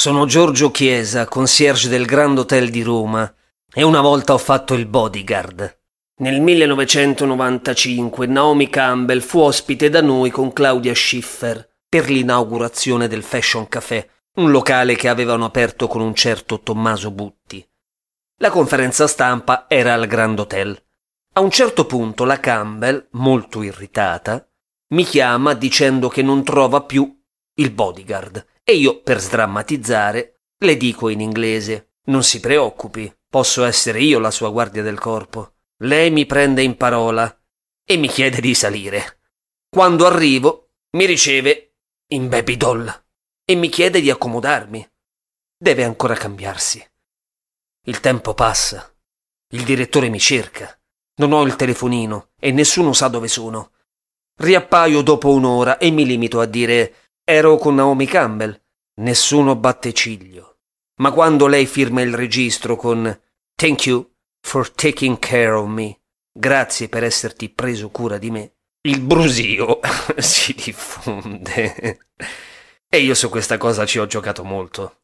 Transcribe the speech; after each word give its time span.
Sono 0.00 0.24
Giorgio 0.24 0.70
Chiesa, 0.70 1.26
concierge 1.26 1.90
del 1.90 2.06
Grand 2.06 2.38
Hotel 2.38 2.70
di 2.70 2.80
Roma, 2.80 3.30
e 3.70 3.82
una 3.82 4.00
volta 4.00 4.32
ho 4.32 4.38
fatto 4.38 4.72
il 4.72 4.86
bodyguard. 4.86 5.78
Nel 6.20 6.40
1995 6.40 8.26
Naomi 8.26 8.70
Campbell 8.70 9.20
fu 9.20 9.40
ospite 9.40 9.90
da 9.90 10.00
noi 10.00 10.30
con 10.30 10.54
Claudia 10.54 10.94
Schiffer 10.94 11.68
per 11.86 12.08
l'inaugurazione 12.08 13.08
del 13.08 13.22
Fashion 13.22 13.68
Café, 13.68 14.08
un 14.36 14.50
locale 14.50 14.96
che 14.96 15.08
avevano 15.08 15.44
aperto 15.44 15.86
con 15.86 16.00
un 16.00 16.14
certo 16.14 16.60
Tommaso 16.60 17.10
Butti. 17.10 17.62
La 18.38 18.48
conferenza 18.48 19.06
stampa 19.06 19.66
era 19.68 19.92
al 19.92 20.06
Grand 20.06 20.38
Hotel. 20.38 20.82
A 21.34 21.40
un 21.40 21.50
certo 21.50 21.84
punto 21.84 22.24
la 22.24 22.40
Campbell, 22.40 23.08
molto 23.10 23.62
irritata, 23.62 24.48
mi 24.94 25.04
chiama 25.04 25.52
dicendo 25.52 26.08
che 26.08 26.22
non 26.22 26.42
trova 26.42 26.84
più 26.84 27.19
il 27.60 27.70
bodyguard 27.72 28.46
e 28.64 28.74
io, 28.74 29.02
per 29.02 29.20
sdrammatizzare, 29.20 30.40
le 30.58 30.76
dico 30.76 31.08
in 31.08 31.20
inglese 31.20 31.94
non 32.04 32.22
si 32.24 32.40
preoccupi, 32.40 33.14
posso 33.28 33.64
essere 33.64 34.00
io 34.00 34.18
la 34.18 34.30
sua 34.30 34.50
guardia 34.50 34.82
del 34.82 34.98
corpo. 34.98 35.54
Lei 35.82 36.10
mi 36.10 36.26
prende 36.26 36.62
in 36.62 36.76
parola 36.76 37.34
e 37.84 37.96
mi 37.96 38.08
chiede 38.08 38.40
di 38.40 38.54
salire. 38.54 39.20
Quando 39.68 40.06
arrivo, 40.06 40.72
mi 40.92 41.04
riceve 41.06 41.76
in 42.08 42.28
baby 42.28 42.56
doll 42.56 43.04
e 43.44 43.54
mi 43.54 43.68
chiede 43.68 44.00
di 44.00 44.10
accomodarmi. 44.10 44.90
Deve 45.56 45.84
ancora 45.84 46.14
cambiarsi. 46.14 46.84
Il 47.86 48.00
tempo 48.00 48.34
passa. 48.34 48.92
Il 49.52 49.64
direttore 49.64 50.08
mi 50.08 50.18
cerca. 50.18 50.78
Non 51.16 51.32
ho 51.32 51.42
il 51.42 51.56
telefonino 51.56 52.30
e 52.38 52.50
nessuno 52.50 52.92
sa 52.92 53.08
dove 53.08 53.28
sono. 53.28 53.72
Riappaio 54.36 55.02
dopo 55.02 55.30
un'ora 55.32 55.78
e 55.78 55.90
mi 55.90 56.06
limito 56.06 56.40
a 56.40 56.46
dire 56.46 57.09
ero 57.30 57.56
con 57.58 57.76
Naomi 57.76 58.06
Campbell. 58.06 58.60
Nessuno 59.00 59.54
batte 59.54 59.92
ciglio. 59.92 60.58
Ma 61.00 61.12
quando 61.12 61.46
lei 61.46 61.66
firma 61.66 62.02
il 62.02 62.12
registro 62.12 62.76
con 62.76 63.18
Thank 63.54 63.86
you 63.86 64.10
for 64.40 64.70
taking 64.70 65.18
care 65.18 65.52
of 65.52 65.66
me, 65.66 66.00
grazie 66.32 66.88
per 66.88 67.04
esserti 67.04 67.48
preso 67.48 67.90
cura 67.90 68.18
di 68.18 68.30
me, 68.30 68.54
il 68.82 69.00
brusio 69.00 69.80
si 70.18 70.54
diffonde. 70.54 71.98
e 72.88 72.98
io 72.98 73.14
su 73.14 73.28
questa 73.28 73.58
cosa 73.58 73.86
ci 73.86 73.98
ho 73.98 74.06
giocato 74.06 74.44
molto. 74.44 74.99